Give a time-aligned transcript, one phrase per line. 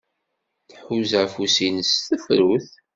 [0.71, 2.67] Tḥuza afus-nnes s tefrut.